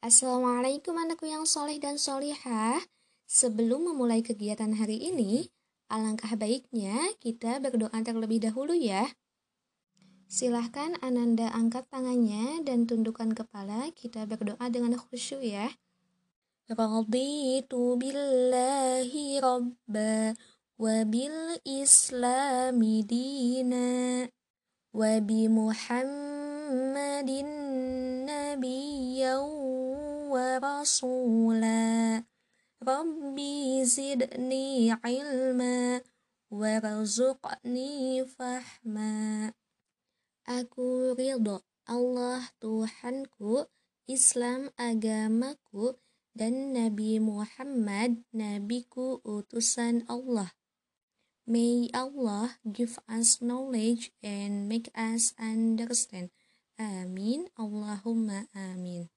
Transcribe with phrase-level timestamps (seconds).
[0.00, 2.80] Assalamualaikum anakku yang soleh dan solihah.
[3.28, 5.52] Sebelum memulai kegiatan hari ini,
[5.92, 9.12] alangkah baiknya kita berdoa terlebih dahulu ya.
[10.24, 15.68] Silahkan Ananda angkat tangannya dan tundukkan kepala, kita berdoa dengan khusyuk ya.
[16.64, 20.32] Raditu billahi rabba
[20.80, 24.24] wa bil islami dina
[24.96, 26.30] wa muhammadin
[30.59, 32.23] ورسولا
[32.83, 36.01] ربي زدني علما
[36.51, 39.11] warzuqni fahma
[40.45, 43.65] Aku ridho Allah Tuhanku
[44.05, 45.97] Islam agamaku
[46.37, 50.53] dan Nabi Muhammad nabiku utusan Allah
[51.49, 56.29] May Allah give us knowledge and make us understand
[56.77, 59.09] Amin Allahumma amin